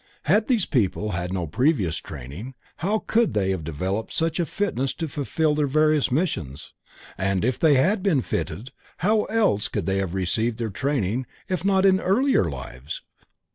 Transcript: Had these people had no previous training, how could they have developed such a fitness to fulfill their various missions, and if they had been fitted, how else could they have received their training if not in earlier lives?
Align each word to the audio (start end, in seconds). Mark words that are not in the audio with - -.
Had 0.23 0.47
these 0.47 0.65
people 0.65 1.11
had 1.11 1.31
no 1.31 1.45
previous 1.45 1.97
training, 1.97 2.55
how 2.77 3.03
could 3.05 3.35
they 3.35 3.51
have 3.51 3.63
developed 3.63 4.11
such 4.11 4.39
a 4.39 4.47
fitness 4.47 4.93
to 4.95 5.07
fulfill 5.07 5.53
their 5.53 5.67
various 5.67 6.11
missions, 6.11 6.73
and 7.19 7.45
if 7.45 7.59
they 7.59 7.75
had 7.75 8.01
been 8.01 8.23
fitted, 8.23 8.71
how 9.05 9.25
else 9.25 9.67
could 9.67 9.85
they 9.85 9.97
have 9.97 10.15
received 10.15 10.57
their 10.57 10.71
training 10.71 11.27
if 11.47 11.63
not 11.63 11.85
in 11.85 11.99
earlier 11.99 12.45
lives? 12.45 13.03